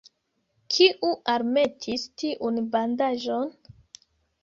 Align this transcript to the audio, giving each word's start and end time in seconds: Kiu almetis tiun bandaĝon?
Kiu 0.75 1.11
almetis 1.35 2.09
tiun 2.23 2.61
bandaĝon? 2.75 3.57